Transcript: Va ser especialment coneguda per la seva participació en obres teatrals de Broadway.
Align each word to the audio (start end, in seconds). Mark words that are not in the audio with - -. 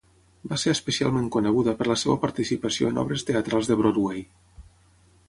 Va 0.51 0.57
ser 0.59 0.71
especialment 0.75 1.27
coneguda 1.35 1.75
per 1.81 1.87
la 1.91 1.97
seva 2.05 2.15
participació 2.23 2.89
en 2.93 2.97
obres 3.05 3.27
teatrals 3.29 3.71
de 3.73 3.79
Broadway. 3.83 4.25